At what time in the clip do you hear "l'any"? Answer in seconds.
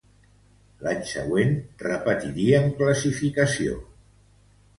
0.85-1.03